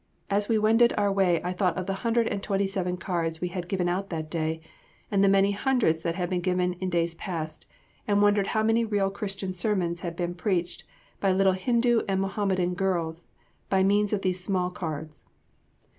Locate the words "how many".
8.47-8.83